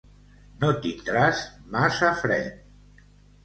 [0.63, 1.43] No tindràs
[1.77, 2.61] massa fred!